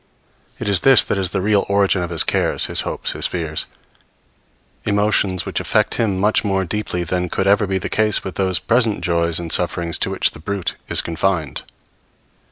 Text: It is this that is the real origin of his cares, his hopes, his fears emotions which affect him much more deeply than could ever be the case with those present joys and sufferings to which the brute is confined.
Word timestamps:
It 0.57 0.67
is 0.67 0.79
this 0.79 1.03
that 1.03 1.19
is 1.19 1.29
the 1.29 1.41
real 1.41 1.63
origin 1.69 2.01
of 2.01 2.09
his 2.09 2.23
cares, 2.23 2.65
his 2.65 2.81
hopes, 2.81 3.11
his 3.11 3.27
fears 3.27 3.67
emotions 4.83 5.45
which 5.45 5.59
affect 5.59 5.93
him 5.93 6.17
much 6.19 6.43
more 6.43 6.65
deeply 6.65 7.03
than 7.03 7.29
could 7.29 7.45
ever 7.45 7.67
be 7.67 7.77
the 7.77 7.87
case 7.87 8.23
with 8.23 8.33
those 8.33 8.57
present 8.57 9.01
joys 9.01 9.37
and 9.39 9.53
sufferings 9.53 9.99
to 9.99 10.09
which 10.09 10.31
the 10.31 10.39
brute 10.39 10.73
is 10.89 11.01
confined. 11.03 11.61